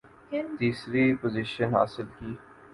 [0.57, 2.29] تیسری پوزیشن حاصل کی